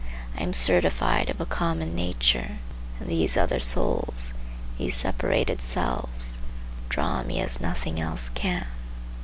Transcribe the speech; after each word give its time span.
I 0.35 0.41
am 0.41 0.51
certified 0.53 1.29
of 1.29 1.39
a 1.39 1.45
common 1.45 1.93
nature; 1.93 2.57
and 2.99 3.07
these 3.07 3.37
other 3.37 3.59
souls, 3.59 4.33
these 4.79 4.95
separated 4.95 5.61
selves, 5.61 6.39
draw 6.89 7.21
me 7.21 7.39
as 7.39 7.61
nothing 7.61 7.99
else 8.01 8.29
can. 8.29 8.65